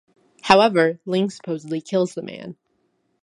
However, 0.41 0.99
Ling 1.05 1.29
supposedly 1.29 1.79
kills 1.79 2.15
the 2.15 2.23
man. 2.23 2.57